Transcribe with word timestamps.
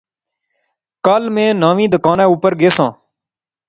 کل 1.05 1.23
میں 1.35 1.49
نویں 1.61 1.91
دکاناں 1.93 2.29
اوپر 2.29 2.51
گیساں 2.59 2.91